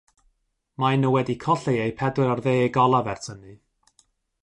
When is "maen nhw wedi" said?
0.83-1.35